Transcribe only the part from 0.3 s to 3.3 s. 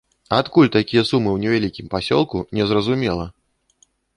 Адкуль такія сумы ў невялікім пасёлку, незразумела!